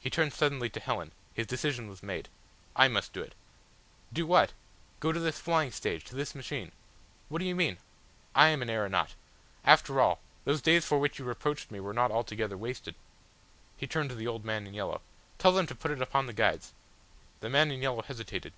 [0.00, 1.12] He turned suddenly to Helen.
[1.32, 2.28] His decision was made.
[2.74, 3.36] "I must do it."
[4.12, 4.52] "Do what?"
[4.98, 6.72] "Go to this flying stage to this machine."
[7.28, 7.76] "What do you mean?"
[8.34, 9.14] "I am an aeronaut.
[9.64, 10.18] After all.
[10.44, 12.96] Those days for which you reproached me were not altogether wasted."
[13.76, 15.02] He turned to the old man in yellow.
[15.38, 16.72] "Tell them to put it upon the guides."
[17.38, 18.54] The man in yellow hesitated.